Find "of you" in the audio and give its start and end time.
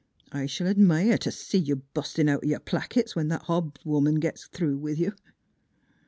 4.87-5.13